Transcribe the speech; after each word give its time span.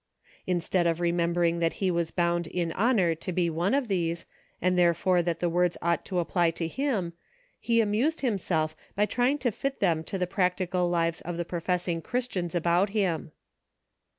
Instead 0.47 0.87
of 0.87 0.99
remembering 0.99 1.59
that 1.59 1.73
he 1.73 1.91
was 1.91 2.09
bound 2.09 2.47
in 2.47 2.71
honor 2.71 3.13
to 3.13 3.31
be 3.31 3.51
one 3.51 3.75
of 3.75 3.87
these, 3.87 4.25
and 4.59 4.75
there 4.75 4.95
fore 4.95 5.21
that 5.21 5.41
the 5.41 5.47
words 5.47 5.77
ought 5.79 6.03
to 6.03 6.17
apply 6.17 6.49
to 6.49 6.67
him, 6.67 7.13
he 7.59 7.81
amused 7.81 8.21
himself 8.21 8.75
by 8.95 9.05
trying 9.05 9.37
to 9.37 9.51
fit 9.51 9.79
them 9.79 10.03
to 10.03 10.17
the 10.17 10.25
prac 10.25 10.57
tical 10.57 10.89
lives 10.89 11.21
of 11.21 11.37
the 11.37 11.45
professing 11.45 12.01
Christians 12.01 12.55
about 12.55 12.89
him. 12.89 13.31